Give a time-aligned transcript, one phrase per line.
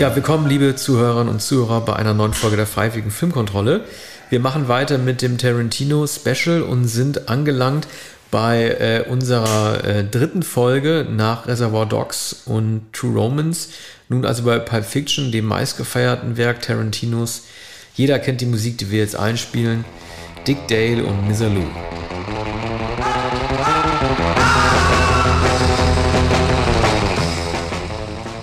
[0.00, 3.84] Ja, willkommen, liebe Zuhörerinnen und Zuhörer, bei einer neuen Folge der Freiwilligen Filmkontrolle.
[4.30, 7.86] Wir machen weiter mit dem Tarantino Special und sind angelangt
[8.30, 13.68] bei äh, unserer äh, dritten Folge nach Reservoir Dogs und True Romance.
[14.08, 17.42] Nun also bei Pulp Fiction, dem meistgefeierten Werk Tarantinos.
[17.94, 19.84] Jeder kennt die Musik, die wir jetzt einspielen.
[20.46, 21.66] Dick Dale und Misalou.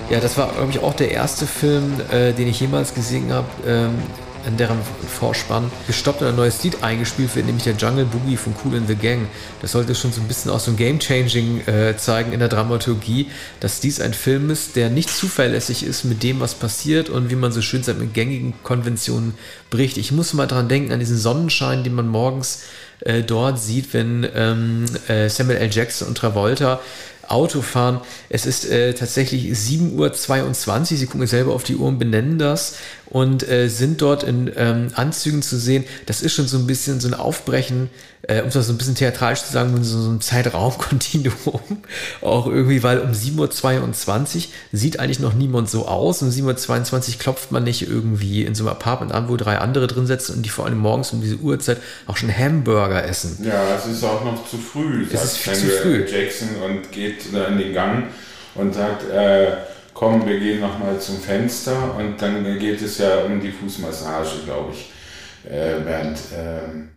[0.10, 3.48] Ja, das war, glaube ich, auch der erste Film, äh, den ich jemals gesehen habe,
[3.68, 3.96] ähm,
[4.48, 4.78] in deren
[5.20, 8.88] Vorspann gestoppt und ein neues Lied eingespielt wird, nämlich der Jungle Boogie von Cool in
[8.88, 9.28] the Gang.
[9.62, 13.30] Das sollte schon so ein bisschen auch so ein Game-Changing äh, zeigen in der Dramaturgie,
[13.60, 17.36] dass dies ein Film ist, der nicht zuverlässig ist mit dem, was passiert und wie
[17.36, 19.34] man so schön sagt, mit gängigen Konventionen
[19.70, 19.98] bricht.
[19.98, 22.64] Ich muss mal dran denken, an diesen Sonnenschein, den man morgens
[23.02, 25.70] äh, dort sieht, wenn ähm, äh, Samuel L.
[25.72, 26.80] Jackson und Travolta
[27.30, 28.02] Autofahren.
[28.30, 30.86] Es ist äh, tatsächlich 7.22 Uhr.
[30.86, 32.76] Sie gucken selber auf die Uhr und benennen das
[33.06, 35.86] und äh, sind dort in ähm, Anzügen zu sehen.
[36.06, 37.90] Das ist schon so ein bisschen so ein Aufbrechen,
[38.28, 41.62] äh, um das so ein bisschen theatralisch zu sagen, so, so ein Zeitraumkontinuum.
[42.22, 46.22] Auch irgendwie, weil um 7.22 Uhr sieht eigentlich noch niemand so aus.
[46.22, 49.88] Um 7.22 Uhr klopft man nicht irgendwie in so einem Apartment an, wo drei andere
[49.88, 53.40] drin sitzen und die vor allem morgens um diese Uhrzeit auch schon Hamburger essen.
[53.44, 55.06] Ja, es ist auch noch zu früh.
[55.12, 56.06] Es ist viel zu früh.
[56.06, 58.08] Jackson und geht in den Gang
[58.56, 59.54] und sagt, äh,
[59.94, 64.74] komm, wir gehen nochmal zum Fenster und dann geht es ja um die Fußmassage, glaube
[64.74, 64.92] ich,
[65.50, 66.20] äh, während...
[66.36, 66.90] Ähm,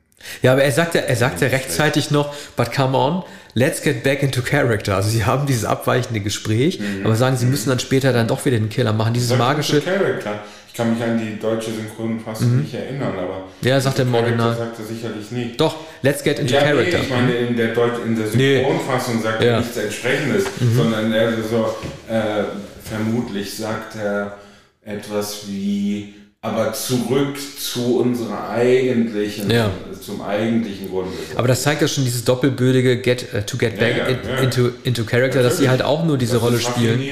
[0.43, 3.23] ja, aber er sagte, er sagte rechtzeitig noch, but come on,
[3.55, 4.97] let's get back into character.
[4.97, 7.05] Also sie haben dieses abweichende Gespräch, mhm.
[7.05, 9.15] aber sagen, sie müssen dann später dann doch wieder den Killer machen.
[9.15, 9.81] Dieses magische.
[9.81, 10.41] Character.
[10.69, 12.61] Ich kann mich an die deutsche Synchronfassung mhm.
[12.63, 13.49] nicht erinnern, aber.
[13.61, 14.57] Ja, sagt er im Original.
[14.57, 15.61] sagt er sicherlich nicht.
[15.61, 16.99] Doch, let's get into ja, character.
[16.99, 19.23] Nee, ich meine, in der, Deutsch, in der Synchronfassung nee.
[19.23, 19.59] sagt er ja.
[19.59, 20.77] nichts Entsprechendes, mhm.
[20.77, 21.77] sondern er so,
[22.09, 22.45] äh,
[22.85, 24.39] vermutlich sagt er
[24.85, 29.71] etwas wie aber zurück zu unserer eigentlichen, ja.
[30.01, 31.09] zum eigentlichen Grund.
[31.37, 34.45] Aber das zeigt ja schon dieses doppelbödige get, uh, to get back ja, ja, in,
[34.45, 37.03] into, into character, dass sie halt auch nur diese das Rolle spielen.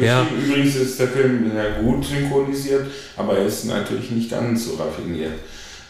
[0.00, 0.26] Ja.
[0.46, 5.34] Übrigens ist der Film sehr gut synchronisiert, aber er ist natürlich nicht ganz so raffiniert.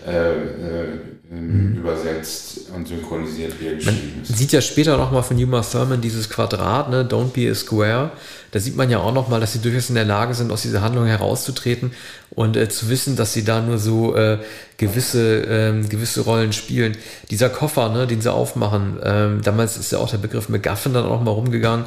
[0.05, 1.18] Äh, äh, mhm.
[1.31, 3.85] Übersetzt und synchronisiert er ist.
[3.85, 7.05] Man sieht ja später nochmal von Uma Thurman dieses Quadrat, ne?
[7.05, 8.13] Don't be a square.
[8.51, 10.81] Da sieht man ja auch nochmal, dass sie durchaus in der Lage sind, aus dieser
[10.81, 11.93] Handlung herauszutreten
[12.31, 14.39] und äh, zu wissen, dass sie da nur so äh,
[14.79, 16.97] gewisse, ähm, gewisse Rollen spielen.
[17.31, 21.05] Dieser Koffer, ne, den sie aufmachen, ähm, damals ist ja auch der Begriff McGuffin dann
[21.05, 21.85] auch mal rumgegangen.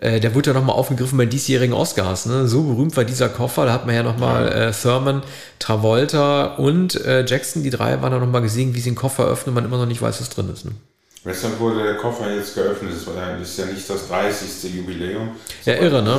[0.00, 2.26] Äh, der wurde ja nochmal aufgegriffen bei diesjährigen Oscars.
[2.26, 2.46] Ne?
[2.46, 3.66] So berühmt war dieser Koffer.
[3.66, 5.22] Da hat man ja nochmal äh, Thurman,
[5.58, 9.50] Travolta und äh, Jackson, die drei waren da nochmal gesehen, wie sie den Koffer öffnen
[9.50, 10.64] und man immer noch nicht weiß, was drin ist.
[10.64, 10.72] Ne?
[11.22, 12.92] Weshalb wurde der Koffer jetzt geöffnet?
[12.92, 14.74] Das ist ja nicht das 30.
[14.74, 15.32] Jubiläum.
[15.66, 16.18] Ja, irre, ne?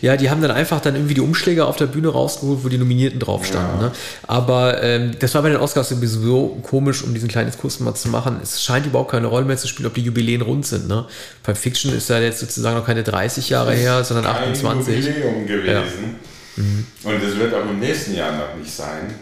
[0.00, 2.78] Ja, die haben dann einfach dann irgendwie die Umschläge auf der Bühne rausgeholt, wo die
[2.78, 3.80] Nominierten drauf standen.
[3.80, 3.86] Ja.
[3.88, 3.92] Ne?
[4.28, 8.08] Aber ähm, das war bei den Oscars sowieso komisch, um diesen kleinen Kurs mal zu
[8.08, 8.38] machen.
[8.40, 10.86] Es scheint überhaupt keine Rolle mehr zu spielen, ob die Jubiläen rund sind.
[10.86, 11.06] Ne?
[11.42, 15.06] Pulp Fiction ist ja jetzt sozusagen noch keine 30 Jahre her, sondern 28.
[15.06, 16.18] Jubiläum gewesen.
[16.56, 16.62] Ja.
[16.62, 16.86] Mhm.
[17.02, 19.12] Und es wird auch im nächsten Jahr noch nicht sein.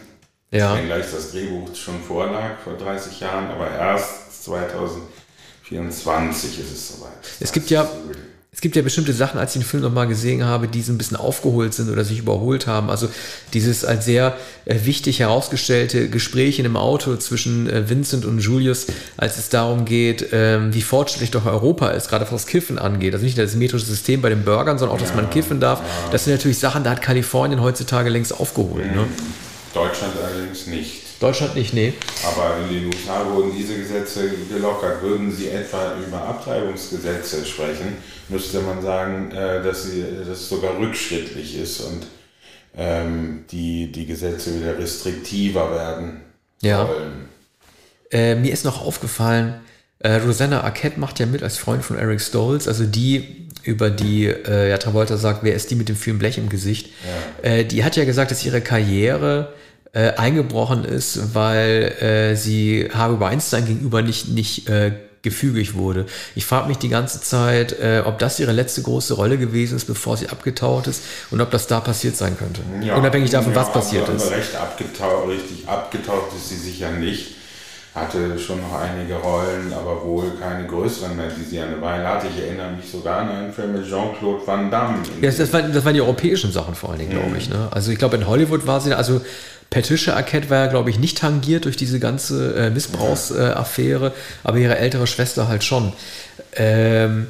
[0.50, 0.76] Ja.
[0.76, 5.03] Wenngleich das Drehbuch schon vorlag vor 30 Jahren, aber erst 2000
[5.65, 7.12] 24 ist es soweit.
[7.41, 7.88] Es gibt ja,
[8.53, 10.99] es gibt ja bestimmte Sachen, als ich den Film nochmal gesehen habe, die so ein
[10.99, 12.91] bisschen aufgeholt sind oder sich überholt haben.
[12.91, 13.09] Also
[13.54, 18.87] dieses als sehr äh, wichtig herausgestellte Gespräch in einem Auto zwischen äh, Vincent und Julius,
[19.16, 23.15] als es darum geht, ähm, wie fortschrittlich doch Europa ist, gerade was Kiffen angeht.
[23.15, 25.81] Also nicht das metrische System bei den Burgern, sondern auch, dass ja, man kiffen darf.
[25.81, 26.10] Ja.
[26.12, 28.87] Das sind natürlich Sachen, da hat Kalifornien heutzutage längst aufgeholt.
[28.87, 28.97] Mhm.
[28.97, 29.06] Ne?
[29.72, 31.03] Deutschland allerdings nicht.
[31.20, 31.92] Deutschland nicht, nee.
[32.25, 35.02] Aber in den USA wurden diese Gesetze gelockert.
[35.02, 37.97] Würden Sie etwa über Abtreibungsgesetze sprechen,
[38.28, 42.06] müsste man sagen, äh, dass, sie, dass es sogar rückschrittlich ist und
[42.76, 46.20] ähm, die, die Gesetze wieder restriktiver werden
[46.60, 46.86] ja.
[46.86, 47.28] sollen.
[48.10, 49.60] Äh, mir ist noch aufgefallen,
[50.00, 54.27] äh, Rosanna Arquette macht ja mit als Freund von Eric Stolz, also die, über die
[54.27, 56.91] äh, ja, Travolta sagt, wer ist die mit dem vielen Blech im Gesicht?
[57.42, 57.50] Ja.
[57.50, 59.54] Äh, die hat ja gesagt, dass ihre Karriere
[59.94, 64.92] äh, eingebrochen ist, weil äh, sie Harvey Weinstein gegenüber nicht, nicht äh,
[65.22, 66.06] gefügig wurde.
[66.34, 69.86] Ich frage mich die ganze Zeit, äh, ob das ihre letzte große Rolle gewesen ist,
[69.86, 72.60] bevor sie abgetaucht ist und ob das da passiert sein könnte.
[72.86, 74.30] Ja, Unabhängig davon, ja, was passiert ist.
[74.30, 77.34] Recht abgetaucht, richtig abgetaucht ist sie sicher nicht.
[77.94, 82.26] Hatte schon noch einige Rollen, aber wohl keine größeren mehr, die sie eine Weile hatte.
[82.26, 84.98] Ich erinnere mich sogar an einen Film mit Jean-Claude Van Damme.
[85.20, 87.36] Ja, das, war, das waren die europäischen Sachen vor allen Dingen, glaube mhm.
[87.36, 87.48] ich.
[87.48, 87.68] Ne?
[87.70, 89.20] Also ich glaube, in Hollywood war sie, also
[89.70, 94.12] Patricia Arquette war ja, glaube ich, nicht tangiert durch diese ganze äh, Missbrauchsaffäre, äh,
[94.42, 95.92] aber ihre ältere Schwester halt schon.
[96.56, 97.28] Ähm,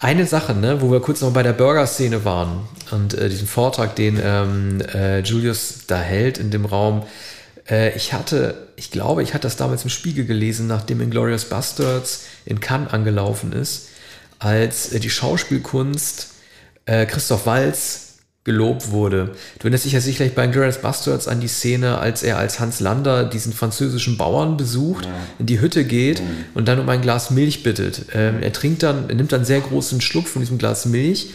[0.00, 3.94] Eine Sache, ne, wo wir kurz noch bei der Burger-Szene waren und äh, diesen Vortrag,
[3.96, 7.02] den ähm, äh, Julius da hält in dem Raum.
[7.68, 12.24] Äh, ich hatte, ich glaube, ich hatte das damals im Spiegel gelesen, nachdem Inglourious Bastards
[12.44, 13.88] in Cannes angelaufen ist,
[14.38, 16.28] als äh, die Schauspielkunst
[16.86, 18.10] äh, Christoph Walz
[18.44, 19.32] gelobt wurde.
[19.58, 22.80] Du erinnerst dich ja sicherlich bei Inglourious Bastards an die Szene, als er als Hans
[22.80, 25.12] Lander diesen französischen Bauern besucht, ja.
[25.38, 26.46] in die Hütte geht mhm.
[26.54, 28.06] und dann um ein Glas Milch bittet.
[28.14, 31.30] Ähm, er trinkt dann, er nimmt dann einen sehr großen Schluck von diesem Glas Milch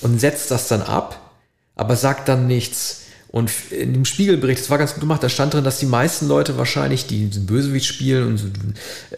[0.00, 1.32] und setzt das dann ab,
[1.74, 3.00] aber sagt dann nichts.
[3.34, 6.28] Und in dem Spiegelbericht, das war ganz gut gemacht, da stand drin, dass die meisten
[6.28, 8.46] Leute wahrscheinlich, die diesen Bösewicht spielen und so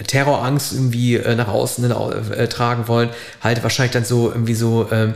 [0.07, 1.85] Terrorangst irgendwie äh, nach außen
[2.31, 3.11] äh, tragen wollen,
[3.43, 5.13] halt wahrscheinlich dann so irgendwie so ähm,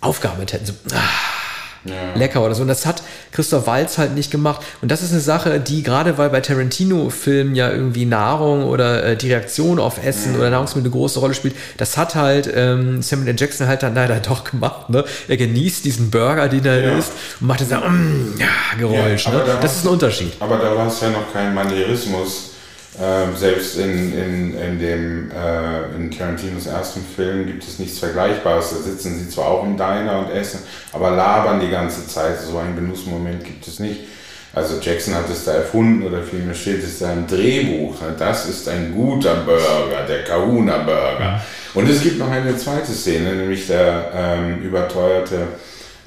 [0.00, 0.66] Aufgaben hätten.
[0.66, 1.00] So, ah,
[1.84, 2.14] ja.
[2.14, 2.62] lecker oder so.
[2.62, 3.02] Und das hat
[3.32, 4.64] Christoph Walz halt nicht gemacht.
[4.82, 9.16] Und das ist eine Sache, die gerade weil bei Tarantino-Filmen ja irgendwie Nahrung oder äh,
[9.16, 10.38] die Reaktion auf Essen mhm.
[10.38, 13.36] oder Nahrungsmittel eine große Rolle spielt, das hat halt ähm, Samuel L.
[13.38, 14.90] Jackson halt dann leider doch gemacht.
[14.90, 15.04] Ne?
[15.28, 16.98] Er genießt diesen Burger, den er ja.
[16.98, 19.26] isst und macht dann so mm, ja, Geräusch.
[19.26, 19.42] Ja, ne?
[19.46, 20.32] da das ist ein Unterschied.
[20.40, 22.53] Aber da war es ja noch kein Manierismus
[22.98, 28.70] äh, selbst in, in, in, dem, äh, in Tarantinos ersten Film gibt es nichts Vergleichbares.
[28.70, 30.60] Da sitzen sie zwar auch im Diner und essen,
[30.92, 32.40] aber labern die ganze Zeit.
[32.40, 34.00] So einen Genussmoment gibt es nicht.
[34.54, 37.96] Also Jackson hat es da erfunden oder vielmehr steht es da im Drehbuch.
[38.16, 41.42] Das ist ein guter Burger, der Kahuna Burger.
[41.74, 45.48] Und es gibt noch eine zweite Szene, nämlich der ähm, überteuerte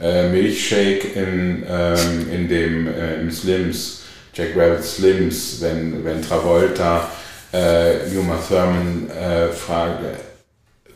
[0.02, 4.04] äh, Milchshake in, ähm, in dem äh, im Slims
[4.38, 7.10] Jack Rabbit Slims, wenn, wenn Travolta
[7.52, 10.04] äh, Uma Thurman äh, fragt,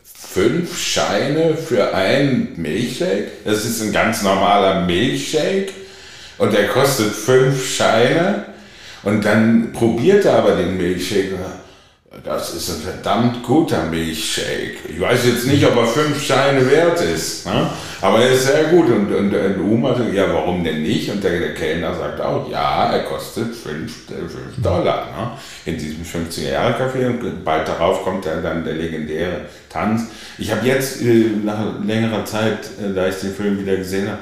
[0.04, 3.32] fünf Scheine für einen Milchshake?
[3.44, 5.72] Das ist ein ganz normaler Milchshake.
[6.38, 8.46] Und der kostet fünf Scheine.
[9.02, 11.32] Und dann probiert er aber den Milchshake
[12.24, 14.78] das ist ein verdammt guter Milchshake.
[14.88, 17.70] Ich weiß jetzt nicht, ob er fünf Scheine wert ist, ne?
[18.02, 18.86] aber er ist sehr gut.
[18.86, 21.10] Und, und, und Uma sagt, ja, warum denn nicht?
[21.10, 25.30] Und der, der Kellner sagt auch, ja, er kostet fünf, äh, fünf Dollar ne?
[25.64, 27.06] in diesem 50er-Jahre-Café.
[27.06, 30.08] Und bald darauf kommt dann, dann der legendäre Tanz.
[30.36, 34.20] Ich habe jetzt äh, nach längerer Zeit, äh, da ich den Film wieder gesehen habe,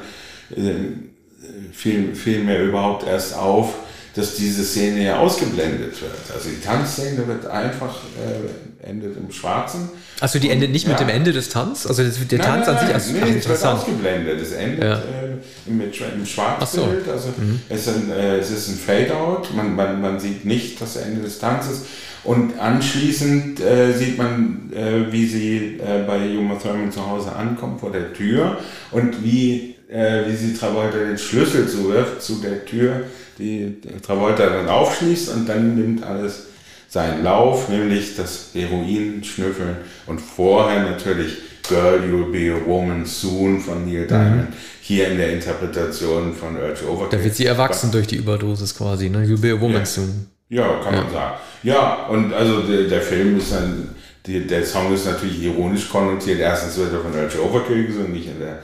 [0.56, 3.74] äh, fiel, fiel mir überhaupt erst auf,
[4.20, 6.12] dass diese Szene ja ausgeblendet wird.
[6.34, 9.88] Also die Tanzszene wird einfach äh, endet im Schwarzen.
[10.20, 10.90] Achso, die endet nicht ja.
[10.90, 11.86] mit dem Ende des Tanz?
[11.86, 14.40] Also der nein, Tanz nein, an sich ist nee, es wird ausgeblendet.
[14.40, 14.94] Es endet ja.
[14.96, 17.06] äh, mit, im Schwarzbild.
[17.06, 17.10] So.
[17.12, 17.60] Also mhm.
[17.68, 19.54] es, ist ein, äh, es ist ein Fade-out.
[19.54, 21.82] Man, man, man sieht nicht das Ende des Tanzes.
[22.24, 27.80] Und anschließend äh, sieht man, äh, wie sie äh, bei Juma Thurman zu Hause ankommt
[27.80, 28.58] vor der Tür
[28.90, 33.04] und wie, äh, wie sie Travolta den Schlüssel zuwirft zu der Tür
[33.38, 36.46] die Travolta dann aufschließt und dann nimmt alles
[36.88, 39.76] seinen Lauf, nämlich das Heroin schnüffeln
[40.06, 41.38] und vorher natürlich
[41.68, 44.50] Girl, You'll Be a Woman Soon von Neil Diamond.
[44.50, 44.54] Mhm.
[44.82, 47.18] Hier in der Interpretation von Urge Overkill.
[47.18, 49.24] Da wird sie erwachsen durch die Überdosis quasi, ne?
[49.24, 49.86] You'll Be a Woman ja.
[49.86, 50.26] Soon.
[50.50, 51.02] Ja, kann ja.
[51.02, 51.34] man sagen.
[51.62, 53.94] Ja, und also der, der Film ist dann,
[54.26, 56.40] die, der Song ist natürlich ironisch konnotiert.
[56.40, 58.58] Erstens wird er von Urge Overkill gesungen, nicht in der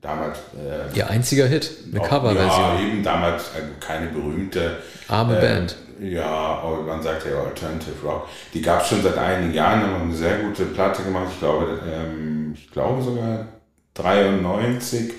[0.00, 0.38] damals.
[0.54, 2.48] Äh, Ihr einziger Hit, eine Coverversion.
[2.48, 4.78] Ja, eben damals äh, keine berühmte.
[5.08, 5.76] Arme äh, Band.
[6.00, 8.28] Ja, man sagt ja Alternative Rock.
[8.52, 11.28] Die gab es schon seit einigen Jahren, haben eine sehr gute Platte gemacht.
[11.32, 13.46] Ich glaube, ähm, ich glaube sogar
[13.94, 15.12] 93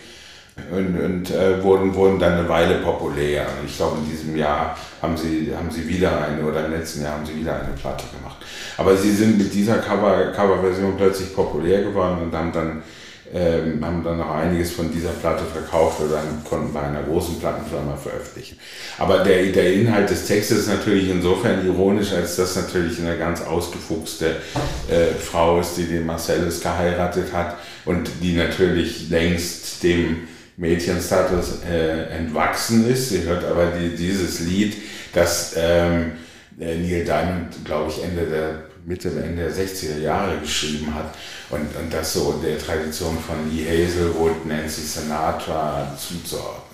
[0.72, 3.46] und, und äh, wurden, wurden dann eine Weile populär.
[3.66, 7.14] Ich glaube, in diesem Jahr haben sie, haben sie wieder eine, oder im letzten Jahr
[7.14, 8.38] haben sie wieder eine Platte gemacht.
[8.78, 12.84] Aber sie sind mit dieser Cover, Coverversion plötzlich populär geworden und haben dann
[13.34, 17.98] ähm, haben dann noch einiges von dieser Platte verkauft oder konnten bei einer großen Plattenfirma
[17.98, 18.58] veröffentlichen.
[19.00, 23.42] Aber der, der Inhalt des Textes ist natürlich insofern ironisch, als dass natürlich eine ganz
[23.42, 24.38] ausgefuchste
[24.88, 32.10] äh, Frau ist, die den Marcellus geheiratet hat und die natürlich längst dem Mädchenstatus äh,
[32.18, 33.10] entwachsen ist.
[33.10, 34.76] Sie hört aber die, dieses Lied,
[35.14, 36.14] das ähm,
[36.60, 41.16] äh, Neil Diamond, glaube ich, Ende der Mitte, Ende der 60er Jahre geschrieben hat
[41.50, 46.65] und, und das so der Tradition von Lee Hazelwood, Nancy Sinatra zuzuordnen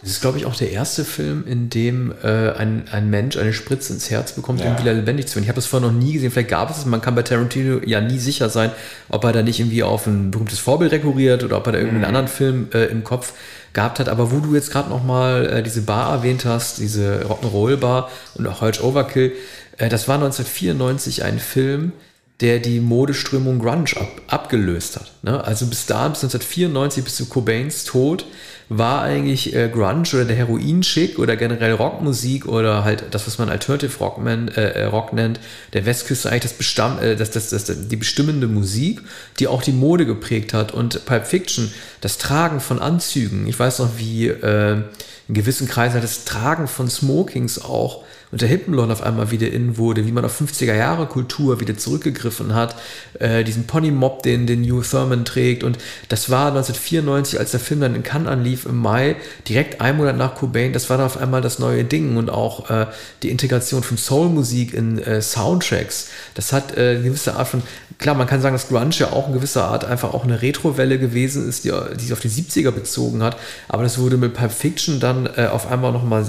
[0.00, 3.52] Das ist, glaube ich, auch der erste Film, in dem äh, ein, ein Mensch eine
[3.52, 4.70] Spritze ins Herz bekommt, ja.
[4.70, 5.44] um wieder lebendig zu werden.
[5.44, 7.80] Ich habe das vorher noch nie gesehen, vielleicht gab es es, man kann bei Tarantino
[7.84, 8.70] ja nie sicher sein,
[9.08, 12.02] ob er da nicht irgendwie auf ein berühmtes Vorbild rekurriert oder ob er da irgendeinen
[12.02, 12.16] mhm.
[12.16, 13.32] anderen Film äh, im Kopf
[13.72, 14.08] gehabt hat.
[14.08, 18.08] Aber wo du jetzt gerade noch mal äh, diese Bar erwähnt hast, diese Rock'n'Roll Bar
[18.36, 19.32] und auch Hulch Overkill,
[19.78, 21.92] äh, das war 1994 ein Film,
[22.40, 25.10] der die Modeströmung Grunge ab, abgelöst hat.
[25.22, 25.42] Ne?
[25.42, 28.26] Also bis da, bis 1994, bis zu Cobains Tod,
[28.68, 33.48] war eigentlich äh, Grunge oder der Heroin-Schick oder generell Rockmusik oder halt das, was man
[33.48, 35.40] Alternative Rock, man, äh, äh, Rock nennt,
[35.72, 39.00] der Westküste eigentlich das, Bestamm, äh, das, das, das, die bestimmende Musik,
[39.38, 40.72] die auch die Mode geprägt hat.
[40.72, 44.82] Und Pulp Fiction, das Tragen von Anzügen, ich weiß noch, wie äh,
[45.28, 50.06] in gewissen Kreisen das Tragen von Smokings auch unter Hippenlon auf einmal wieder in wurde,
[50.06, 52.76] wie man auf 50er Jahre Kultur wieder zurückgegriffen hat,
[53.18, 55.64] äh, diesen Pony-Mob, den, den Hugh Thurman trägt.
[55.64, 55.78] Und
[56.08, 59.16] das war 1994, als der Film dann in Cannes anlief im Mai,
[59.48, 62.68] direkt ein Monat nach Cobain, das war dann auf einmal das neue Ding und auch
[62.70, 62.86] äh,
[63.22, 67.62] die Integration von Soul-Musik in äh, Soundtracks, das hat äh, eine gewisse Art von,
[67.98, 70.98] klar, man kann sagen, dass Grunge ja auch in gewisser Art einfach auch eine Retro-Welle
[70.98, 73.36] gewesen ist, die, die sich auf die 70er bezogen hat,
[73.68, 76.26] aber das wurde mit Pulp Fiction dann äh, auf einmal nochmal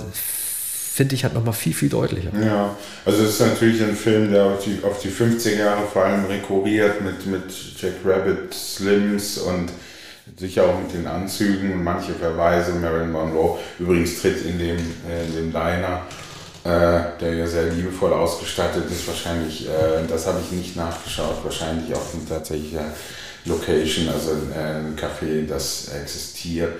[0.99, 2.31] finde ich, halt nochmal viel, viel deutlicher.
[2.43, 6.03] Ja, also es ist natürlich ein Film, der auf die, auf die 50er Jahre vor
[6.03, 7.43] allem rekurriert mit, mit
[7.77, 9.71] Jack Rabbit, Slims und
[10.37, 12.73] sicher auch mit den Anzügen und manche Verweise.
[12.73, 14.77] Marilyn Monroe übrigens tritt in dem,
[15.09, 16.01] äh, in dem Diner,
[16.65, 22.13] der ja sehr liebevoll ausgestattet ist, wahrscheinlich, äh, das habe ich nicht nachgeschaut, wahrscheinlich auch
[22.13, 22.81] eine tatsächliche
[23.45, 26.73] Location, also ein Café, das existiert.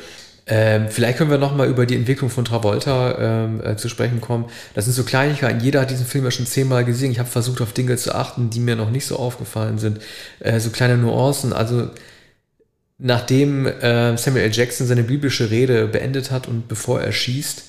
[0.52, 4.20] Ähm, vielleicht können wir noch mal über die Entwicklung von Travolta ähm, äh, zu sprechen
[4.20, 4.46] kommen.
[4.74, 5.60] Das sind so Kleinigkeiten.
[5.60, 7.12] Jeder hat diesen Film ja schon zehnmal gesehen.
[7.12, 10.00] Ich habe versucht, auf Dinge zu achten, die mir noch nicht so aufgefallen sind.
[10.40, 11.54] Äh, so kleine Nuancen.
[11.54, 11.92] Also
[12.98, 14.52] nachdem äh, Samuel L.
[14.52, 17.64] Jackson seine biblische Rede beendet hat und bevor er schießt,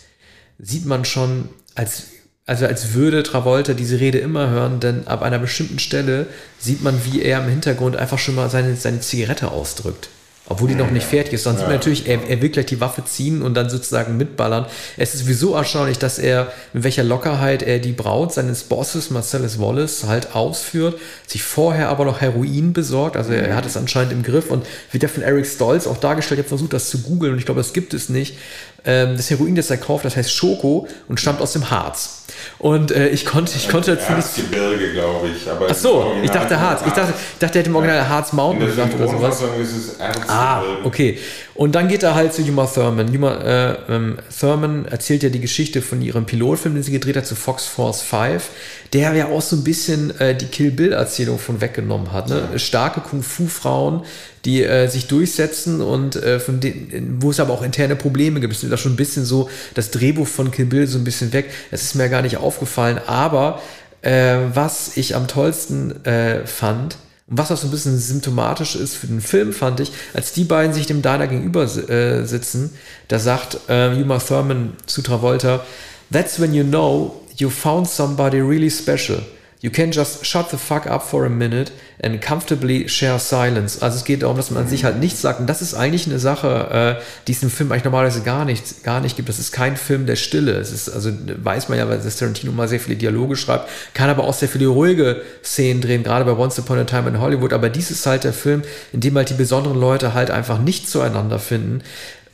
[0.59, 2.05] sieht man schon, als,
[2.47, 6.27] also als würde Travolta diese Rede immer hören, denn ab einer bestimmten Stelle
[6.59, 10.11] sieht man, wie er im Hintergrund einfach schon mal seine, seine Zigarette ausdrückt
[10.51, 11.45] obwohl die noch nicht fertig ist.
[11.45, 11.69] Sonst ja.
[11.69, 14.67] natürlich, er, er, will gleich die Waffe ziehen und dann sozusagen mitballern.
[14.97, 19.61] Es ist sowieso erstaunlich, dass er, mit welcher Lockerheit er die Braut seines Bosses, Marcellus
[19.61, 23.17] Wallace, halt ausführt, sich vorher aber noch Heroin besorgt.
[23.17, 25.99] Also er, er hat es anscheinend im Griff und wird ja von Eric Stolz auch
[25.99, 26.41] dargestellt.
[26.41, 28.37] Ich habe versucht, das zu googeln und ich glaube, das gibt es nicht.
[28.85, 32.20] Ähm, das Heroin, das er kauft, das heißt Schoko und stammt aus dem Harz.
[32.59, 34.37] Und äh, ich konnte, ich konnte dazu nicht.
[34.37, 35.51] Gebirge, glaube ich.
[35.51, 36.83] Aber Ach so, ich dachte Harz.
[36.87, 39.43] Ich dachte, ich dachte, er hätte im Original Harz Mountain gesagt oder sowas.
[39.61, 41.19] Ist es ah, okay.
[41.61, 43.13] Und dann geht er halt zu Yuma Thurman.
[43.13, 47.27] Yuma äh, ähm, Thurman erzählt ja die Geschichte von ihrem Pilotfilm, den sie gedreht hat,
[47.27, 48.49] zu Fox Force 5,
[48.95, 52.31] der ja auch so ein bisschen äh, die Kill Bill-Erzählung von weggenommen hat.
[52.31, 52.49] Ne?
[52.51, 52.59] Ja.
[52.59, 54.05] Starke Kung-Fu-Frauen,
[54.47, 58.55] die äh, sich durchsetzen und äh, von denen, wo es aber auch interne Probleme gibt.
[58.55, 61.35] Es ist da schon ein bisschen so das Drehbuch von Kill Bill so ein bisschen
[61.35, 61.51] weg.
[61.71, 62.99] Das ist mir gar nicht aufgefallen.
[63.07, 63.61] Aber
[64.01, 66.97] äh, was ich am tollsten äh, fand,
[67.31, 70.45] und was auch so ein bisschen symptomatisch ist für den Film, fand ich, als die
[70.45, 72.73] beiden sich dem Diner gegenüber äh, sitzen,
[73.07, 75.65] da sagt äh, Uma Thurman zu Travolta,
[76.13, 79.23] That's when you know you found somebody really special.
[79.63, 81.71] You can just shut the fuck up for a minute
[82.03, 83.83] and comfortably share silence.
[83.83, 85.39] Also es geht darum, dass man sich halt nichts sagt.
[85.39, 88.83] Und das ist eigentlich eine Sache, äh, die es im Film eigentlich normalerweise gar nicht,
[88.85, 89.29] gar nicht gibt.
[89.29, 90.53] Das ist kein Film der Stille.
[90.53, 94.09] Es ist, also weiß man ja, weil das Tarantino mal sehr viele Dialoge schreibt, kann
[94.09, 97.53] aber auch sehr viele ruhige Szenen drehen, gerade bei Once Upon a Time in Hollywood.
[97.53, 98.63] Aber dies ist halt der Film,
[98.95, 101.83] in dem halt die besonderen Leute halt einfach nicht zueinander finden,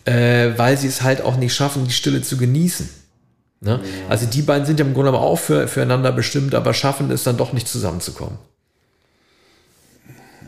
[0.04, 2.88] äh, weil sie es halt auch nicht schaffen, die Stille zu genießen.
[3.60, 3.80] Ne?
[4.08, 7.36] Also die beiden sind ja im Grunde auch für, füreinander bestimmt, aber schaffen es dann
[7.36, 8.38] doch nicht zusammenzukommen.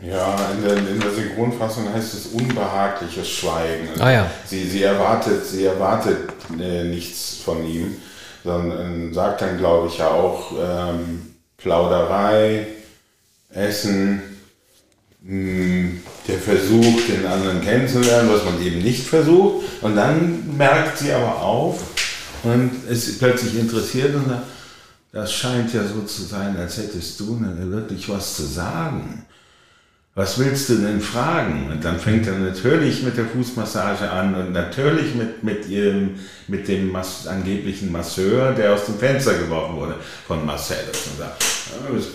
[0.01, 3.89] Ja, in der, in der Synchronfassung heißt es unbehagliches Schweigen.
[3.99, 4.31] Ah, ja.
[4.45, 7.97] sie, sie erwartet, sie erwartet äh, nichts von ihm,
[8.43, 12.67] sondern äh, sagt dann, glaube ich, ja auch ähm, Plauderei,
[13.53, 14.21] Essen,
[15.21, 19.65] mh, hm, der Versuch, den anderen kennenzulernen, was man eben nicht versucht.
[19.81, 21.83] Und dann merkt sie aber auf,
[22.43, 24.43] und ist plötzlich interessiert und sagt,
[25.11, 29.25] das scheint ja so zu sein, als hättest du wirklich was zu sagen.
[30.15, 31.71] Was willst du denn fragen?
[31.71, 36.15] Und dann fängt er natürlich mit der Fußmassage an und natürlich mit, mit, ihrem,
[36.47, 39.95] mit dem Mas angeblichen Masseur, der aus dem Fenster geworfen wurde
[40.27, 41.07] von Marcellus.
[41.07, 42.05] Und sagt, ja, das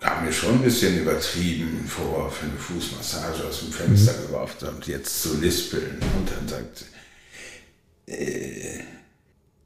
[0.00, 4.26] kam mir schon ein bisschen übertrieben vor, für eine Fußmassage aus dem Fenster mhm.
[4.26, 5.98] geworfen und jetzt zu lispeln.
[6.18, 6.84] Und dann sagt sie,
[8.06, 8.80] äh,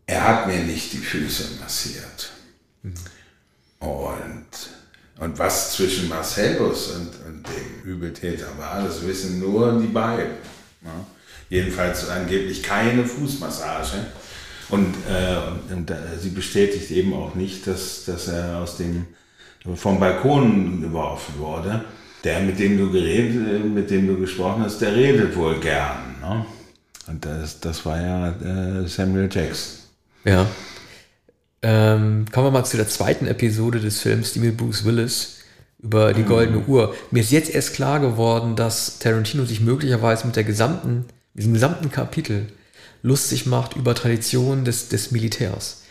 [0.06, 2.32] er hat mir nicht die Füße massiert.
[2.82, 2.94] Mhm.
[3.78, 4.46] Und,
[5.18, 10.34] und was zwischen Marcellus und, und dem Übeltäter war, das wissen nur die beiden.
[10.82, 11.06] Ja?
[11.48, 14.06] Jedenfalls angeblich keine Fußmassage.
[14.68, 19.06] Und, äh, und, und äh, sie bestätigt eben auch nicht, dass, dass er aus dem,
[19.74, 21.84] vom Balkon geworfen wurde.
[22.22, 26.16] Der, mit dem du geredet, mit dem du gesprochen hast, der redet wohl gern.
[26.20, 26.44] Ne?
[27.10, 29.80] Und das, das war ja äh, Samuel Jackson.
[30.24, 30.46] Ja.
[31.62, 35.38] Ähm, kommen wir mal zu der zweiten Episode des Films, die mit Bruce Willis
[35.82, 36.28] über die mhm.
[36.28, 36.94] goldene Uhr.
[37.10, 41.90] Mir ist jetzt erst klar geworden, dass Tarantino sich möglicherweise mit der gesamten diesem gesamten
[41.90, 42.46] Kapitel
[43.02, 45.82] lustig macht über Traditionen des, des Militärs.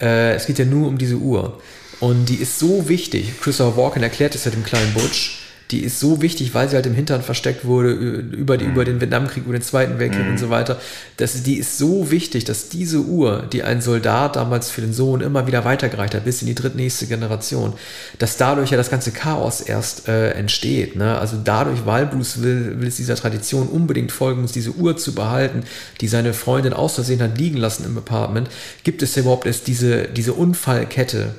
[0.00, 1.60] Äh, es geht ja nur um diese Uhr.
[2.00, 3.40] Und die ist so wichtig.
[3.40, 6.86] Christopher Walken erklärt es ja dem kleinen Butch die ist so wichtig, weil sie halt
[6.86, 8.72] im Hintern versteckt wurde, über, die, mhm.
[8.72, 10.32] über den Vietnamkrieg, über den Zweiten Weltkrieg mhm.
[10.32, 10.80] und so weiter.
[11.16, 15.20] Das, die ist so wichtig, dass diese Uhr, die ein Soldat damals für den Sohn
[15.20, 17.72] immer wieder weitergereicht hat, bis in die drittnächste Generation,
[18.18, 20.94] dass dadurch ja das ganze Chaos erst äh, entsteht.
[20.94, 21.18] Ne?
[21.18, 25.14] Also dadurch, weil Bruce will, will es dieser Tradition unbedingt folgen, uns diese Uhr zu
[25.14, 25.64] behalten,
[26.00, 28.48] die seine Freundin aus Versehen hat liegen lassen im Apartment,
[28.84, 31.34] gibt es ja überhaupt erst diese, diese Unfallkette,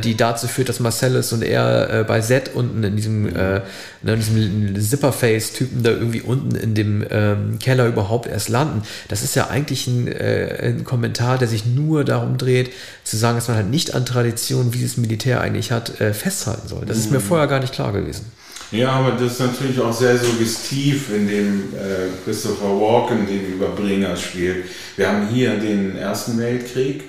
[0.00, 3.62] die dazu führt, dass Marcellus und er äh, bei Z unten in diesem, äh,
[4.02, 8.82] in diesem Zipperface-Typen da irgendwie unten in dem ähm, Keller überhaupt erst landen.
[9.08, 12.70] Das ist ja eigentlich ein, äh, ein, Kommentar, der sich nur darum dreht,
[13.04, 16.68] zu sagen, dass man halt nicht an Traditionen, wie es Militär eigentlich hat, äh, festhalten
[16.68, 16.84] soll.
[16.86, 17.24] Das ist mir mhm.
[17.24, 18.26] vorher gar nicht klar gewesen.
[18.72, 24.16] Ja, aber das ist natürlich auch sehr suggestiv, in dem äh, Christopher Walken den Überbringer
[24.16, 24.66] spielt.
[24.96, 27.02] Wir haben hier den Ersten Weltkrieg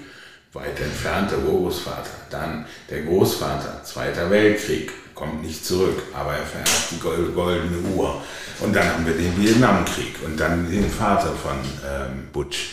[0.53, 2.10] weit entfernter Großvater.
[2.29, 8.22] Dann der Großvater, Zweiter Weltkrieg, kommt nicht zurück, aber er vererbt die goldene Uhr.
[8.60, 12.72] Und dann haben wir den Vietnamkrieg und dann den Vater von ähm, Butch.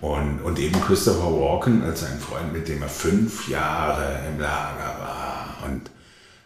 [0.00, 4.98] Und, und eben Christopher Walken als ein Freund, mit dem er fünf Jahre im Lager
[5.00, 5.56] war.
[5.64, 5.90] Und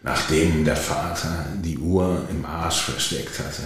[0.01, 3.63] nachdem der Vater die Uhr im Arsch versteckt hatte,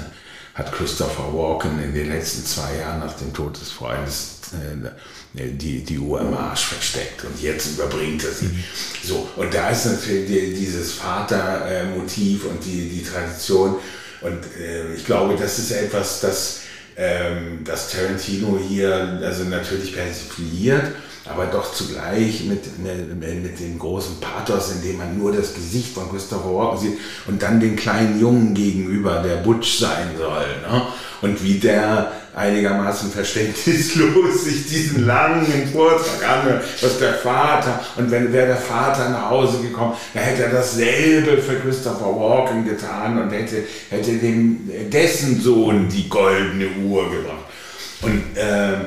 [0.55, 4.89] hat Christopher Walken in den letzten zwei Jahren nach dem Tod des Freundes äh,
[5.35, 8.49] die, die Uhr im Arsch versteckt und jetzt überbringt er sie.
[9.03, 13.75] So, und da ist natürlich dieses Vatermotiv und die, die Tradition.
[14.21, 16.61] Und äh, ich glaube, das ist etwas, das,
[16.97, 20.93] ähm, das Tarantino hier also natürlich persifliert
[21.27, 25.93] aber doch zugleich mit, mit, mit dem großen Pathos, in dem man nur das Gesicht
[25.93, 30.45] von Christopher Walken sieht und dann den kleinen Jungen gegenüber, der Butch sein soll.
[30.69, 30.81] Ne?
[31.25, 38.31] Und wie der einigermaßen verständnislos sich diesen langen Vortrag anhört, was der Vater, und wenn
[38.31, 43.31] wäre der Vater nach Hause gekommen, dann hätte er dasselbe für Christopher Walken getan und
[43.31, 47.45] hätte, hätte dem, dessen Sohn die goldene Uhr gebracht.
[48.03, 48.81] Und ähm,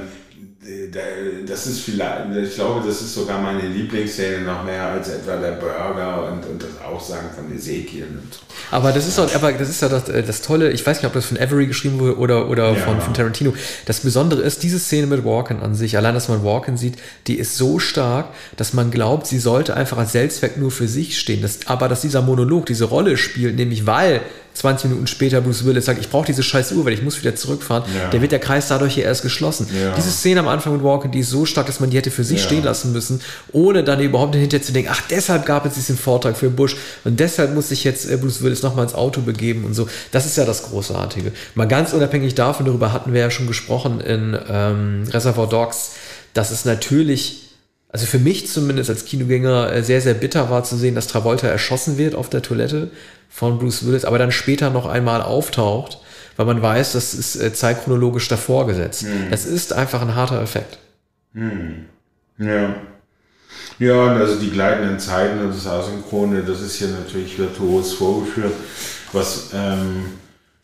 [1.46, 5.52] das ist vielleicht, ich glaube, das ist sogar meine Lieblingsszene noch mehr als etwa der
[5.52, 8.40] Burger und, und das Aussagen von Ezekiel und so.
[8.70, 11.12] Aber das ist, auch, aber das ist ja das, das Tolle, ich weiß nicht, ob
[11.12, 12.74] das von Avery geschrieben wurde oder, oder ja.
[12.74, 13.54] von, von Tarantino.
[13.86, 17.38] Das Besondere ist, diese Szene mit Walken an sich, allein, dass man Walken sieht, die
[17.38, 21.42] ist so stark, dass man glaubt, sie sollte einfach als Selbstzweck nur für sich stehen.
[21.42, 24.20] Das, aber dass dieser Monolog diese Rolle spielt, nämlich weil
[24.58, 27.34] 20 Minuten später Bruce Willis sagt, ich brauche diese scheiß Uhr, weil ich muss wieder
[27.36, 28.10] zurückfahren, ja.
[28.10, 29.68] der wird der Kreis dadurch hier erst geschlossen.
[29.72, 29.94] Ja.
[29.94, 32.24] Diese Szene am Anfang mit Walken, die ist so stark, dass man die hätte für
[32.24, 32.46] sich ja.
[32.46, 33.20] stehen lassen müssen,
[33.52, 37.20] ohne dann überhaupt hinterher zu denken, ach, deshalb gab es diesen Vortrag für Bush und
[37.20, 39.88] deshalb muss sich jetzt äh, Bruce Willis nochmal ins Auto begeben und so.
[40.10, 41.32] Das ist ja das Großartige.
[41.54, 45.92] Mal ganz unabhängig davon, darüber hatten wir ja schon gesprochen in ähm, Reservoir Dogs,
[46.34, 47.47] dass es natürlich
[47.88, 51.46] also für mich zumindest als Kinogänger äh, sehr, sehr bitter war zu sehen, dass Travolta
[51.46, 52.90] erschossen wird auf der Toilette
[53.30, 55.98] von Bruce Willis, aber dann später noch einmal auftaucht,
[56.36, 59.04] weil man weiß, das ist äh, zeitchronologisch davor gesetzt.
[59.04, 59.30] Mhm.
[59.30, 60.78] Das ist einfach ein harter Effekt.
[61.32, 61.86] Mhm.
[62.38, 62.74] Ja.
[63.78, 68.52] Ja, also die gleitenden Zeiten und das Asynchrone, das ist hier natürlich virtuos vorgeführt,
[69.12, 70.04] was, ähm,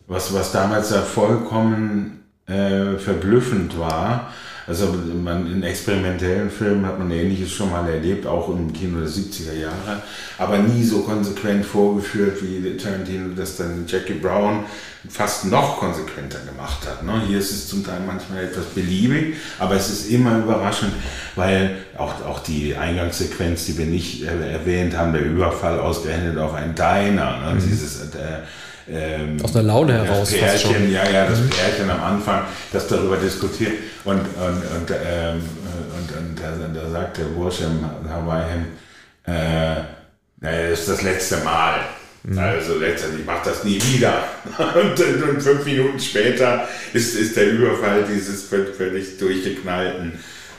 [0.07, 4.33] was, was damals ja vollkommen äh, verblüffend war.
[4.67, 9.09] Also man, in experimentellen Filmen hat man Ähnliches schon mal erlebt, auch im Kino der
[9.09, 10.03] 70er Jahre,
[10.39, 14.65] aber nie so konsequent vorgeführt, wie Tarantino das dann Jackie Brown
[15.07, 17.03] fast noch konsequenter gemacht hat.
[17.03, 17.21] Ne?
[17.27, 20.93] Hier ist es zum Teil manchmal etwas beliebig, aber es ist immer überraschend,
[21.37, 26.75] weil auch, auch die Eingangssequenz, die wir nicht erwähnt haben, der Überfall ausgerechnet auf einen
[26.75, 27.55] Diner, ne?
[27.55, 27.69] mhm.
[27.69, 28.01] dieses...
[28.15, 28.41] Äh,
[28.91, 30.31] ähm, aus einer Laune heraus.
[30.31, 31.51] Das Pärchen, ja, ja, das mhm.
[31.51, 32.43] Pärchen am Anfang,
[32.73, 33.73] das darüber diskutiert.
[34.05, 35.43] Und, und, und, ähm,
[35.97, 38.65] und, und, da, sagt der Bursche im Hawaii,
[39.27, 39.83] äh,
[40.41, 41.81] naja, das ist das letzte Mal.
[42.25, 42.39] Mhm.
[42.39, 44.25] Also letztendlich macht das nie wieder.
[44.59, 50.13] Und, und, fünf Minuten später ist, ist der Überfall dieses völlig durchgeknallten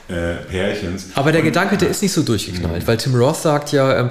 [0.08, 1.08] äh, Pärchens.
[1.14, 2.86] Aber der und, Gedanke, der ist nicht so durchgeknallt, mhm.
[2.86, 4.10] weil Tim Roth sagt ja, ähm,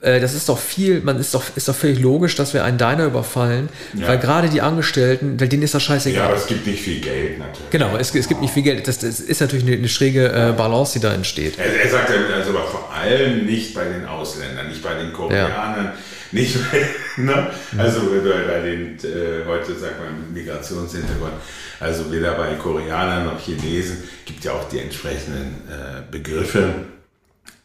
[0.00, 2.78] äh, das ist doch viel, man ist doch, ist doch völlig logisch, dass wir einen
[2.78, 4.08] Diner überfallen, ja.
[4.08, 6.22] weil gerade die Angestellten, denen ist das scheißegal.
[6.22, 7.70] Ja, aber es gibt nicht viel Geld natürlich.
[7.70, 8.86] Genau, es, es gibt nicht viel Geld.
[8.86, 11.58] Das, das ist natürlich eine, eine schräge äh, Balance, die da entsteht.
[11.58, 15.86] Er, er sagt also aber vor allem nicht bei den Ausländern, nicht bei den Koreanern,
[15.86, 15.94] ja.
[16.32, 16.86] nicht bei,
[17.22, 17.50] ne?
[17.78, 21.32] also bei, bei den, äh, heute sagt man Migrationshintergrund,
[21.80, 26.74] also weder bei Koreanern noch Chinesen gibt ja auch die entsprechenden äh, Begriffe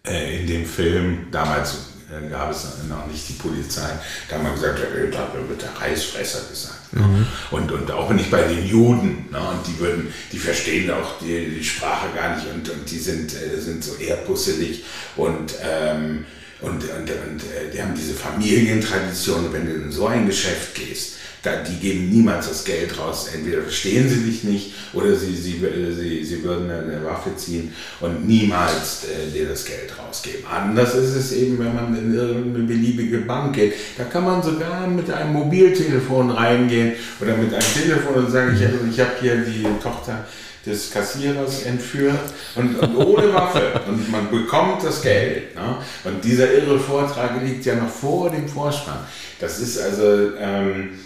[0.07, 3.89] äh, in dem Film, damals äh, gab es noch nicht die Polizei.
[4.27, 6.93] Da haben wir gesagt, äh, da wird der Reißfresser gesagt.
[6.93, 7.27] Mhm.
[7.51, 9.27] Und, und auch nicht bei den Juden.
[9.31, 9.39] Ne?
[9.39, 13.33] Und die würden, die verstehen auch die, die Sprache gar nicht und, und die sind,
[13.33, 16.25] äh, sind so eher pusselig und ähm,
[16.61, 19.53] und, und, und äh, die haben diese Familientradition.
[19.53, 23.29] Wenn du in so ein Geschäft gehst, da, die geben niemals das Geld raus.
[23.33, 25.61] Entweder verstehen sie dich nicht oder sie, sie,
[25.97, 30.45] sie, sie würden eine Waffe ziehen und niemals äh, dir das Geld rausgeben.
[30.49, 33.73] Anders ist es eben, wenn man in irgendeine beliebige Bank geht.
[33.97, 38.93] Da kann man sogar mit einem Mobiltelefon reingehen oder mit einem Telefon und sagen, ich,
[38.93, 40.25] ich habe hier die Tochter
[40.65, 42.19] des Kassierers entführt
[42.55, 45.55] und, und ohne Waffe und man bekommt das Geld.
[45.55, 45.77] Ne?
[46.03, 48.99] Und dieser irre Vortrag liegt ja noch vor dem Vorspann.
[49.39, 50.99] Das ist also ähm,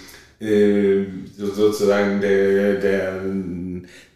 [0.44, 1.06] äh,
[1.38, 3.22] sozusagen der, der,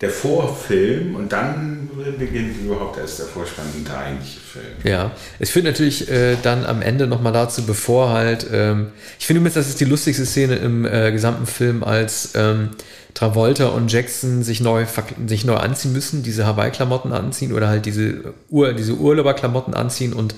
[0.02, 4.66] der Vorfilm und dann beginnt überhaupt erst der Vorspann und der eigentliche Film.
[4.84, 8.88] Ja, es führt natürlich äh, dann am Ende nochmal dazu, bevor halt, ähm,
[9.20, 12.70] ich finde übrigens, das ist die lustigste Szene im äh, gesamten Film, als ähm,
[13.13, 14.86] Travolta und Jackson sich neu,
[15.26, 20.36] sich neu anziehen müssen, diese Hawaii-Klamotten anziehen oder halt diese, Ur, diese Urlauberklamotten anziehen und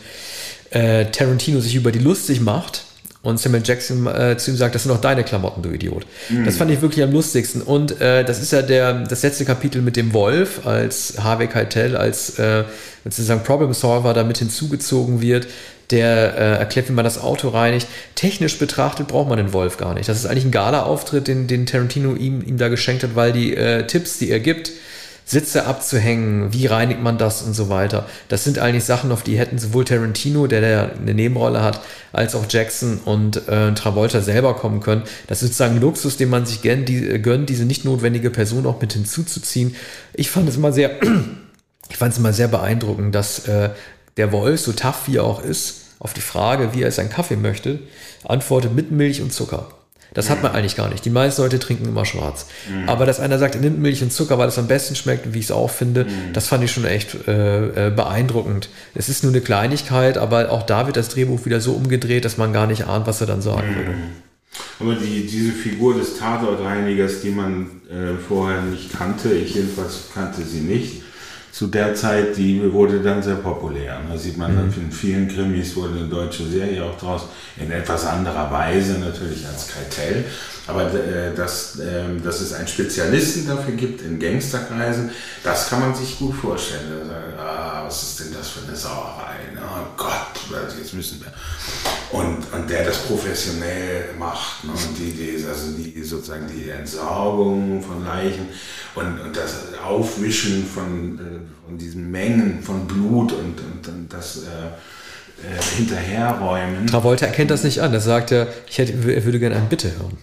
[0.69, 2.85] äh, Tarantino sich über die lustig macht
[3.21, 6.05] und Samuel Jackson äh, zu ihm sagt, das sind doch deine Klamotten, du Idiot.
[6.29, 6.45] Mhm.
[6.45, 7.61] Das fand ich wirklich am lustigsten.
[7.61, 11.97] Und äh, das ist ja der, das letzte Kapitel mit dem Wolf, als Harvey Keitel,
[11.97, 12.63] als äh,
[13.03, 15.47] sozusagen Problem Solver damit hinzugezogen wird,
[15.91, 17.87] der äh, erklärt, wie man das Auto reinigt.
[18.15, 20.07] Technisch betrachtet braucht man den Wolf gar nicht.
[20.07, 23.53] Das ist eigentlich ein Gala-Auftritt, den, den Tarantino ihm, ihm da geschenkt hat, weil die
[23.53, 24.71] äh, Tipps, die er gibt,
[25.29, 28.07] Sitze abzuhängen, wie reinigt man das und so weiter.
[28.29, 32.33] Das sind eigentlich Sachen, auf die hätten sowohl Tarantino, der, der eine Nebenrolle hat, als
[32.33, 35.03] auch Jackson und äh, Travolta selber kommen können.
[35.27, 38.65] Das ist sozusagen Luxus, den man sich gönnt, die, äh, gönnt, diese nicht notwendige Person
[38.65, 39.75] auch mit hinzuzuziehen.
[40.15, 40.99] Ich fand es immer sehr,
[41.89, 43.69] ich fand es immer sehr beeindruckend, dass äh,
[44.17, 47.35] der Wolf, so tough wie er auch ist, auf die Frage, wie er seinen Kaffee
[47.35, 47.77] möchte,
[48.23, 49.67] antwortet mit Milch und Zucker.
[50.13, 51.05] Das hat man eigentlich gar nicht.
[51.05, 52.47] Die meisten Leute trinken immer schwarz.
[52.69, 52.89] Mhm.
[52.89, 55.39] Aber dass einer sagt, er nimmt Milch und Zucker, weil es am besten schmeckt, wie
[55.39, 56.33] ich es auch finde, mhm.
[56.33, 58.69] das fand ich schon echt äh, äh, beeindruckend.
[58.95, 62.37] Es ist nur eine Kleinigkeit, aber auch da wird das Drehbuch wieder so umgedreht, dass
[62.37, 63.75] man gar nicht ahnt, was er dann sagen mhm.
[63.75, 63.93] würde.
[64.79, 70.41] Aber die, diese Figur des Tatortreinigers, die man äh, vorher nicht kannte, ich jedenfalls kannte
[70.41, 71.03] sie nicht,
[71.51, 73.99] zu der Zeit, die wurde dann sehr populär.
[74.09, 74.73] Da sieht man, mhm.
[74.75, 79.67] in vielen Krimis wurde eine deutsche Serie auch draus, in etwas anderer Weise natürlich als
[79.67, 80.25] Kartell.
[80.69, 85.09] Aber äh, dass, äh, dass es einen Spezialisten dafür gibt in Gangsterkreisen,
[85.43, 87.07] das kann man sich gut vorstellen.
[87.07, 89.51] Sagt, ah, was ist denn das für eine Sauerei?
[89.55, 89.61] Ne?
[89.63, 90.35] Oh Gott,
[90.79, 91.33] jetzt müssen wir.
[92.17, 94.63] Und, und der das professionell macht.
[94.63, 94.71] Ne?
[94.71, 98.47] Und die, die, also die, sozusagen die Entsorgung von Leichen
[98.93, 104.43] und, und das Aufwischen von, äh, von diesen Mengen von Blut und, und, und das.
[104.43, 104.77] Äh,
[105.41, 106.85] äh, hinterherräumen.
[106.87, 107.93] Travolta erkennt das nicht an.
[107.93, 110.17] Er sagt ja, ich hätte, er würde gerne ein Bitte hören.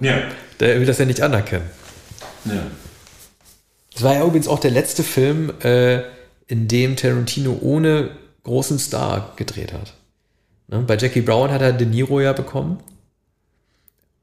[0.00, 0.18] Ja.
[0.60, 1.68] Der will das ja nicht anerkennen.
[2.44, 2.62] Ja.
[3.94, 6.00] Das war ja übrigens auch der letzte Film, äh,
[6.46, 8.10] in dem Tarantino ohne
[8.44, 9.94] großen Star gedreht hat.
[10.68, 10.84] Ne?
[10.86, 12.78] Bei Jackie Brown hat er De Niro ja bekommen.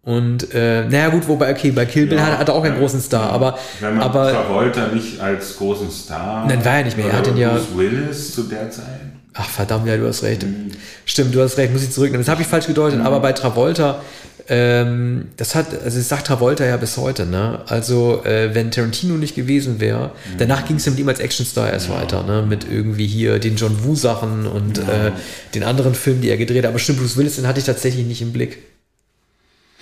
[0.02, 2.80] Und äh, naja gut, wobei, okay, bei Kill Bill ja, hat, er auch einen ja,
[2.80, 3.60] großen Star, aber.
[3.80, 6.48] Wenn man aber, Travolta nicht als großen Star.
[6.48, 7.08] Nein, war er nicht mehr.
[7.08, 7.52] Er hat den ja.
[7.52, 9.02] Bruce Willis zu der Zeit.
[9.34, 10.44] Ach verdammt, ja, du hast recht.
[10.44, 10.72] Mhm.
[11.06, 12.26] Stimmt, du hast recht, muss ich zurücknehmen.
[12.26, 13.06] Das habe ich falsch gedeutet, mhm.
[13.06, 14.02] aber bei Travolta
[14.50, 17.62] ähm, das hat, also das sagt Travolta ja bis heute, ne?
[17.68, 20.38] Also, äh, wenn Tarantino nicht gewesen wäre, mhm.
[20.40, 21.96] danach ging es ja mit ihm als Actionstar erst ja.
[21.96, 22.44] weiter, ne?
[22.48, 25.08] Mit irgendwie hier den John Woo-Sachen und ja.
[25.08, 25.12] äh,
[25.54, 26.70] den anderen Filmen, die er gedreht hat.
[26.70, 28.58] Aber stimmt, Bruce Willis, den hatte ich tatsächlich nicht im Blick.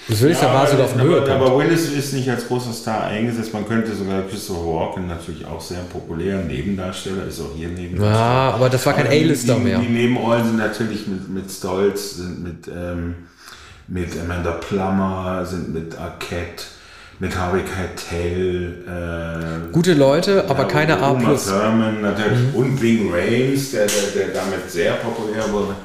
[0.08, 1.30] Bruce Willis, ja, war sogar auf dem Höhepunkt.
[1.30, 3.54] Aber Willis ist nicht als großer Star eingesetzt.
[3.54, 8.20] Man könnte sogar Christopher Walken, natürlich auch sehr populär, Nebendarsteller, ist auch hier Nebendarsteller.
[8.20, 9.80] Ja, aber das war kein A-Lister mehr.
[9.80, 12.68] Die Nebenrollen sind natürlich mit, mit Stolz, sind mit...
[12.68, 13.16] Ähm,
[13.88, 16.64] mit Amanda Plummer, sind mit Arquette,
[17.20, 18.84] mit Harvey Keitel.
[18.88, 21.12] Äh, Gute Leute, aber ja, keine A+.
[21.12, 22.56] Uma Thurman natürlich mhm.
[22.56, 25.76] und Ving Rames, der, der, der damit sehr populär wurde.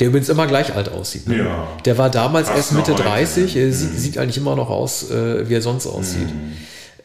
[0.00, 1.28] Der übrigens immer gleich alt aussieht.
[1.28, 1.38] Ne?
[1.38, 1.68] Ja.
[1.84, 3.96] Der war damals erst Mitte 30, er sieht, mhm.
[3.96, 6.34] sieht, eigentlich immer noch aus, äh, wie er sonst aussieht.
[6.34, 6.52] Mhm.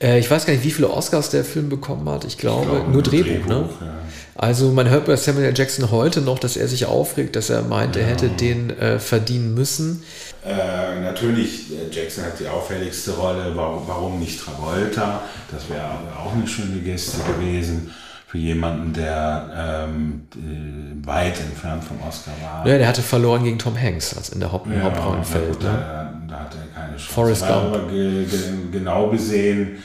[0.02, 2.26] Äh, ich weiß gar nicht, wie viele Oscars der Film bekommen hat.
[2.26, 3.70] Ich glaube, ich glaube nur Drehbuch, Drehbuch ne?
[3.82, 3.94] Ja.
[4.42, 7.98] Also man hört bei Samuel Jackson heute noch, dass er sich aufregt, dass er meint,
[7.98, 8.04] ja.
[8.04, 10.02] er hätte den äh, verdienen müssen.
[10.46, 15.24] Äh, natürlich, äh, Jackson hat die auffälligste Rolle, warum, warum nicht Travolta?
[15.52, 15.84] Das wäre
[16.18, 17.94] auch eine schöne Geste gewesen
[18.28, 22.66] für jemanden, der ähm, äh, weit entfernt vom Oscar war.
[22.66, 25.62] Ja, der hatte verloren gegen Tom Hanks, als in der Haupt ja, Hauptrollenfeld.
[25.62, 25.66] Ne?
[25.66, 27.12] Da, da hatte er keine Chance.
[27.12, 27.76] Forrest Gump.
[27.76, 28.40] Aber ge ge
[28.72, 29.84] genau gesehen,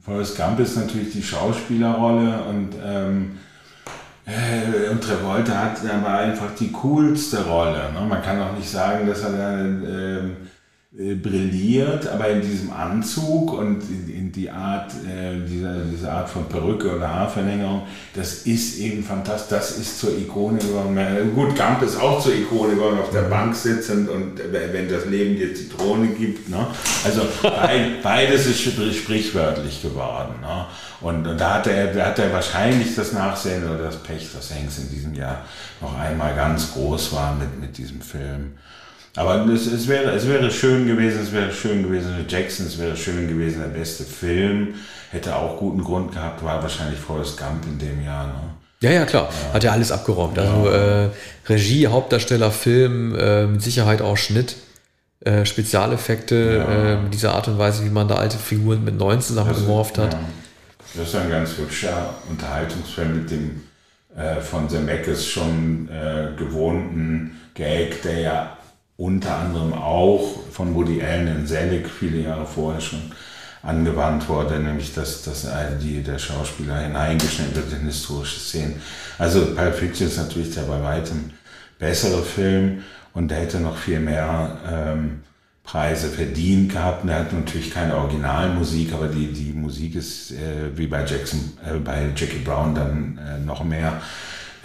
[0.00, 3.30] Forrest Gump ist natürlich die Schauspielerrolle und ähm,
[4.28, 7.90] Äh, und Travolta hat aber einfach die coolste Rolle.
[7.94, 8.00] Ne?
[8.06, 10.36] Man kann auch nicht sagen, dass er dann ähm,
[10.96, 16.30] äh, brilliert, aber in diesem Anzug und in, in die Art, äh, dieser, diese Art
[16.30, 17.82] von Perücke oder Haarverlängerung,
[18.14, 19.50] das ist eben fantastisch.
[19.50, 20.96] Das ist zur Ikone geworden.
[21.34, 25.36] Gut, Gump ist auch zur Ikone geworden, auf der Bank sitzend und wenn das Leben
[25.36, 26.48] dir Zitrone gibt.
[26.48, 26.66] Ne?
[27.04, 27.20] Also
[28.02, 30.40] beides ist sprichwörtlich geworden.
[30.40, 30.66] Ne?
[31.02, 34.54] Und, und, da, hat er, da hat er wahrscheinlich das Nachsehen oder das Pech, dass
[34.54, 35.44] Hanks in diesem Jahr
[35.82, 38.54] noch einmal ganz groß war mit, mit diesem Film.
[39.18, 42.96] Aber es, es, wäre, es wäre schön gewesen, es wäre schön gewesen Jackson, es wäre
[42.96, 44.74] schön gewesen, der beste Film.
[45.10, 48.28] Hätte auch guten Grund gehabt, war wahrscheinlich Forrest Gump in dem Jahr.
[48.28, 48.34] Ne?
[48.80, 49.28] Ja, ja, klar.
[49.28, 49.54] Ja.
[49.54, 50.38] Hat ja alles abgeräumt.
[50.38, 51.08] Also äh,
[51.48, 54.54] Regie, Hauptdarsteller, Film, äh, mit Sicherheit auch Schnitt.
[55.20, 56.92] Äh, Spezialeffekte, ja.
[56.92, 60.12] äh, dieser Art und Weise, wie man da alte Figuren mit neuen zusammengeworfen hat.
[60.12, 60.20] Ja.
[60.94, 63.62] Das ist ein ganz hübscher Unterhaltungsfilm mit dem
[64.16, 68.57] äh, von Zemeckis schon äh, gewohnten Gag, der ja
[68.98, 73.00] unter anderem auch von Woody Allen in Selig viele Jahre vorher schon
[73.62, 75.46] angewandt wurde, nämlich dass, dass
[75.80, 78.82] die, der Schauspieler hineingeschnitten wird in historische Szenen.
[79.16, 81.30] Also Pulp Fiction ist natürlich der bei weitem
[81.78, 82.82] bessere Film
[83.14, 85.20] und der hätte noch viel mehr ähm,
[85.62, 87.04] Preise verdient gehabt.
[87.04, 91.52] Und er hat natürlich keine Originalmusik, aber die, die Musik ist äh, wie bei Jackson,
[91.64, 94.00] äh, bei Jackie Brown dann äh, noch mehr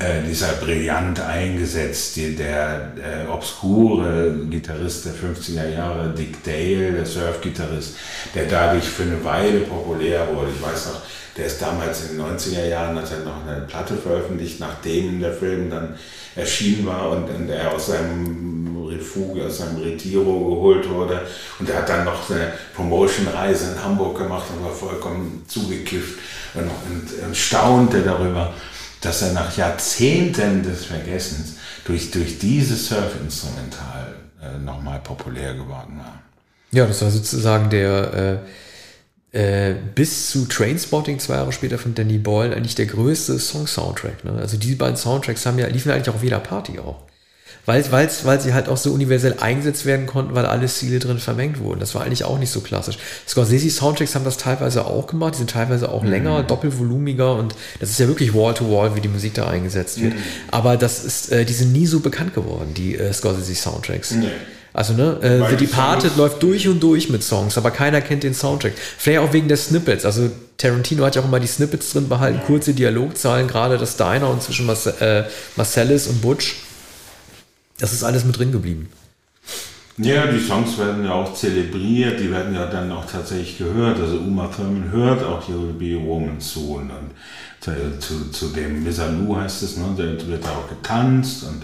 [0.03, 7.05] äh, dieser brillant eingesetzt, die, der äh, obskure Gitarrist der 50er Jahre, Dick Dale, der
[7.05, 7.95] Surf-Gitarrist,
[8.35, 10.51] der dadurch für eine Weile populär wurde.
[10.55, 11.01] Ich weiß noch,
[11.37, 15.33] der ist damals in den 90er Jahren, hat er noch eine Platte veröffentlicht, nachdem der
[15.33, 15.95] Film dann
[16.35, 21.21] erschienen war und, und er aus seinem Refug, aus seinem Retiro geholt wurde.
[21.59, 26.19] Und er hat dann noch eine Promotion-Reise in Hamburg gemacht und war vollkommen zugekifft
[26.55, 28.53] und, und, und staunte darüber,
[29.03, 36.21] dass er nach Jahrzehnten des Vergessens durch, durch dieses Surfinstrumental äh, nochmal populär geworden war.
[36.71, 38.41] Ja, das war sozusagen der
[39.33, 44.23] äh, äh, bis zu Trainspotting zwei Jahre später von Danny Boyle eigentlich der größte Song-Soundtrack.
[44.23, 44.33] Ne?
[44.39, 47.03] Also diese beiden Soundtracks haben ja, liefen eigentlich auch auf jeder Party auch
[47.65, 51.19] weil, weil, weil sie halt auch so universell eingesetzt werden konnten, weil alle Ziele drin
[51.19, 51.79] vermengt wurden.
[51.79, 52.97] Das war eigentlich auch nicht so klassisch.
[53.27, 56.09] Scorsese Soundtracks haben das teilweise auch gemacht, die sind teilweise auch mhm.
[56.09, 60.13] länger, doppelvolumiger und das ist ja wirklich Wall-to-Wall, -wall, wie die Musik da eingesetzt wird.
[60.13, 60.19] Mhm.
[60.51, 64.11] Aber das ist, äh, die sind nie so bekannt geworden, die äh, Scorsese Soundtracks.
[64.11, 64.27] Nee.
[64.73, 68.33] Also, ne, äh, The Departed läuft durch und durch mit Songs, aber keiner kennt den
[68.33, 68.73] Soundtrack.
[68.97, 70.03] Vielleicht auch wegen der Snippets.
[70.03, 74.29] Also, Tarantino hat ja auch immer die Snippets drin behalten, kurze Dialogzahlen, gerade das Diner
[74.29, 76.55] und zwischen Marce äh, Marcellus und Butch.
[77.79, 78.89] Das ist alles mit drin geblieben.
[79.97, 83.99] Ja, die Songs werden ja auch zelebriert, die werden ja dann auch tatsächlich gehört.
[83.99, 86.89] Also Uma Thurman hört auch You'll Be a Woman Soon.
[86.89, 91.61] Und zu, zu dem Misalou heißt es, ne, da wird auch getanzt und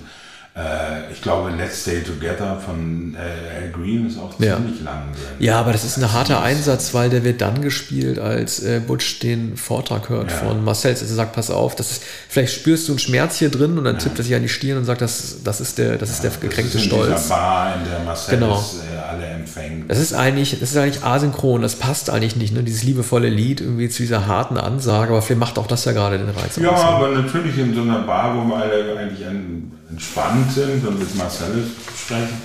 [0.55, 4.55] äh, ich glaube, Let's Stay Together von äh, Al Green ist auch ja.
[4.55, 5.03] ziemlich lang.
[5.37, 9.19] Ja, aber das ist ein harter Einsatz, weil der wird dann gespielt, als äh, Butch
[9.19, 10.37] den Vortrag hört ja.
[10.37, 10.91] von Marcel.
[10.91, 13.83] Also er sagt, pass auf, das ist, vielleicht spürst du einen Schmerz hier drin und
[13.83, 14.01] dann ja.
[14.01, 16.31] tippt er sich an die Stirn und sagt, das, das ist der, das ist der
[16.31, 17.29] gekränkte das ist in Stolz.
[17.29, 18.63] Bar, in der Marcel genau.
[19.07, 19.89] alle empfängt.
[19.89, 22.63] Das ist eigentlich, das ist eigentlich asynchron, das passt eigentlich nicht, ne?
[22.63, 26.17] dieses liebevolle Lied irgendwie zu dieser harten Ansage, aber vielleicht macht auch das ja gerade
[26.17, 26.57] den Reiz.
[26.57, 30.99] Ja, aber natürlich in so einer Bar, wo man alle eigentlich an entspannt sind und
[30.99, 32.41] mit Marcellus sprechen,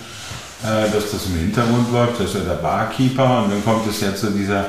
[0.63, 4.15] äh, dass das im Hintergrund läuft, dass er der Barkeeper und dann kommt es ja
[4.15, 4.67] zu dieser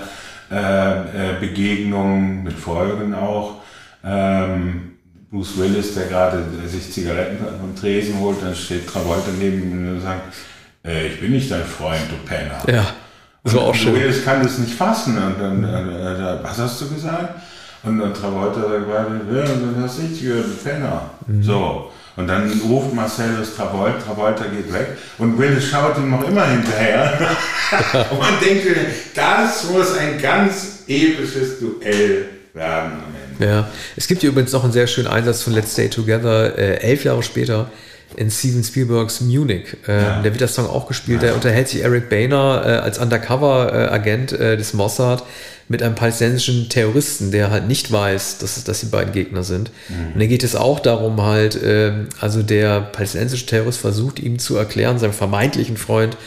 [0.51, 3.55] äh, äh, Begegnung mit Folgen auch.
[4.03, 4.91] Ähm,
[5.31, 10.01] Bruce Willis, der gerade sich Zigaretten vom Tresen holt, dann steht Travolta neben ihm und
[10.01, 10.33] sagt,
[10.85, 12.61] äh, ich bin nicht dein Freund, du Penner.
[12.67, 12.87] Ja,
[13.43, 13.95] so auch schön.
[13.95, 17.41] Willis kann das nicht fassen und dann, äh, was hast du gesagt?
[17.83, 18.87] Und dann Travolta sagt,
[19.33, 21.09] ja, dann hast du nicht gehört, du Penner.
[21.27, 21.43] Mhm.
[21.43, 21.91] So.
[22.15, 26.47] Und dann ruft Marcel das Travolta, Travolta geht weg und Will schaut ihm noch immer
[26.47, 27.35] hinterher.
[28.11, 28.65] und man denkt,
[29.13, 33.45] das muss ein ganz episches Duell werden am Ende.
[33.45, 36.77] Ja, es gibt hier übrigens noch einen sehr schönen Einsatz von Let's Stay Together, äh,
[36.77, 37.69] elf Jahre später
[38.15, 39.77] in Steven Spielbergs Munich.
[39.87, 40.21] Äh, ja.
[40.21, 41.21] Der wird das Song auch gespielt.
[41.21, 41.29] Ja.
[41.29, 45.23] Da unterhält sich Eric Boehner äh, als Undercover-Agent äh, des Mossad
[45.67, 49.71] mit einem palästinensischen Terroristen, der halt nicht weiß, dass, dass die beiden Gegner sind.
[49.89, 50.13] Mhm.
[50.13, 54.57] Und dann geht es auch darum halt, äh, also der palästinensische Terrorist versucht ihm zu
[54.57, 56.17] erklären, seinem vermeintlichen Freund,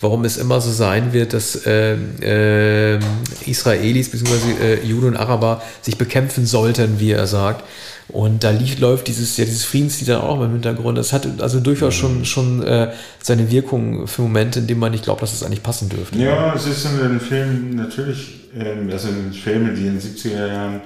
[0.00, 2.98] warum es immer so sein wird, dass äh, äh,
[3.46, 4.32] Israelis bzw.
[4.62, 7.64] Äh, Juden und Araber sich bekämpfen sollten, wie er sagt.
[8.08, 10.96] Und da lief, läuft dieses, ja, dieses Friedenslied dann auch im Hintergrund.
[10.96, 12.92] Das hat also durchaus schon, schon äh,
[13.22, 16.18] seine Wirkung für Momente, in denen man nicht glaubt, dass es eigentlich passen dürfte.
[16.18, 20.46] Ja, es ist in den Filmen natürlich, ähm, also in Filmen, die in den 70er
[20.46, 20.80] Jahren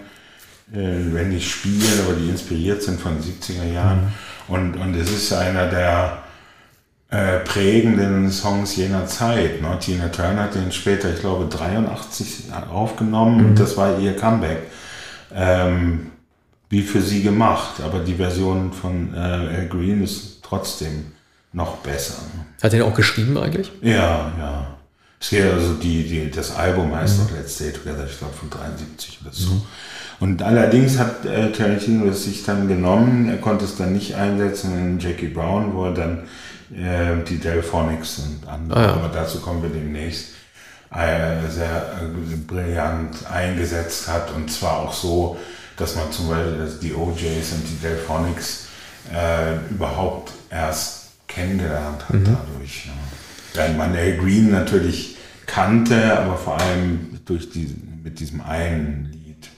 [0.73, 4.01] äh, wenn nicht spielen, aber die inspiriert sind von 70er Jahren.
[4.01, 4.55] Mhm.
[4.55, 6.23] Und, und es ist einer der
[7.11, 9.61] äh, prägenden Songs jener Zeit.
[9.61, 9.77] Ne?
[9.81, 13.47] Tina Turner hat den später, ich glaube, 83 aufgenommen mhm.
[13.49, 14.63] und das war ihr Comeback.
[15.35, 16.12] Ähm,
[16.73, 21.13] wie für sie gemacht, aber die Version von äh, Al Green ist trotzdem
[21.53, 22.15] noch besser.
[22.63, 23.71] Hat er auch geschrieben eigentlich?
[23.83, 24.79] Ja, ja.
[25.21, 27.25] Also die, die, das Album heißt mhm.
[27.25, 29.53] doch Let's Stay Together, ich glaube von 73 oder so.
[29.53, 29.63] Mhm.
[30.21, 34.73] Und allerdings hat äh, Tarantino es sich dann genommen, er konnte es dann nicht einsetzen
[34.79, 36.23] in Jackie Brown, wo er dann
[36.75, 38.93] äh, die Delphonics und andere, ah, ja.
[38.95, 40.29] aber dazu kommen wir demnächst,
[40.91, 45.37] äh, sehr äh, brillant eingesetzt hat und zwar auch so,
[45.77, 48.67] dass man zum Beispiel die OJs und die Delphonics
[49.13, 52.25] äh, überhaupt erst kennengelernt hat mhm.
[52.25, 52.87] dadurch.
[52.87, 52.93] Ja.
[53.55, 59.49] Während man Al Green natürlich kannte, aber vor allem durch die, mit diesem einen Lied.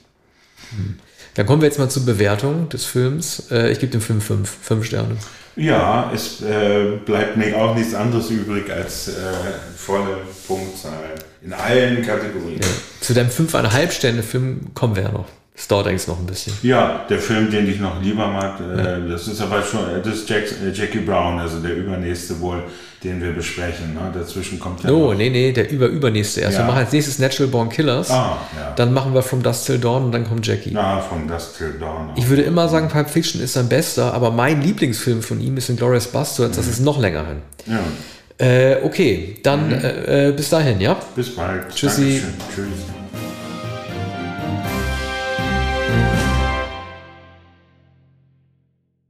[0.71, 0.99] Mhm.
[1.35, 3.51] Dann kommen wir jetzt mal zur Bewertung des Films.
[3.51, 5.17] Äh, ich gebe dem Film 5, 5 Sterne.
[5.57, 9.11] Ja, es äh, bleibt mir auch nichts anderes übrig als äh,
[9.77, 12.59] volle Punktzahl in allen Kategorien.
[12.61, 12.67] Ja.
[12.99, 15.27] Zu deinem 5,5 Sterne Film kommen wir ja noch.
[15.57, 16.53] Es dauert eigentlich noch ein bisschen.
[16.63, 18.99] Ja, der Film, den ich noch lieber mag, äh, ja.
[18.99, 22.63] das ist aber schon, das ist Jack, äh, Jackie Brown, also der übernächste wohl,
[23.01, 23.93] den wir besprechen.
[23.93, 24.11] Ne?
[24.13, 24.89] Dazwischen kommt ja.
[24.91, 25.17] Oh, noch.
[25.17, 26.57] nee, nee, der überübernächste erst.
[26.57, 26.63] Ja.
[26.63, 28.11] Wir machen als nächstes Natural Born Killers.
[28.11, 28.73] Ah, ja.
[28.75, 30.73] Dann machen wir From Dust Till Dawn und dann kommt Jackie.
[30.73, 32.09] Ja, From Dust Till Dawn.
[32.17, 35.69] Ich würde immer sagen, Pulp Fiction ist sein bester, aber mein Lieblingsfilm von ihm ist
[35.69, 36.57] in Glorious Bastards.
[36.57, 36.71] Das mhm.
[36.71, 37.37] ist noch länger hin.
[37.67, 38.45] Ja.
[38.45, 39.73] Äh, okay, dann mhm.
[39.73, 40.97] äh, äh bis dahin, ja?
[41.15, 41.73] Bis bald.
[41.73, 42.21] Tschüssi.
[42.21, 42.33] Dankeschön.
[42.53, 43.04] Tschüss.